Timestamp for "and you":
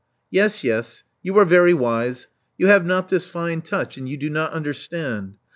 3.99-4.17